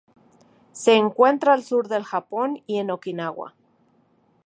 Se 0.71 0.95
encuentra 0.95 1.53
al 1.53 1.63
sur 1.63 1.87
del 1.87 2.05
Japón 2.05 2.63
y 2.65 2.79
en 2.79 2.89
Okinawa. 2.89 3.53